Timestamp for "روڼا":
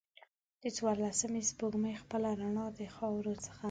2.39-2.65